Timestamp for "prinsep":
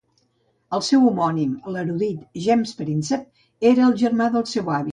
2.81-3.47